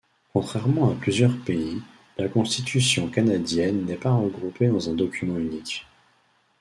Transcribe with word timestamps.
Contrairement 0.33 0.89
à 0.89 0.95
plusieurs 0.95 1.37
pays, 1.41 1.79
la 2.17 2.27
Constitution 2.27 3.07
canadienne 3.07 3.85
n'est 3.85 3.93
pas 3.97 4.11
regroupé 4.15 4.67
dans 4.67 4.89
un 4.89 4.93
document 4.95 5.37
unique. 5.37 5.85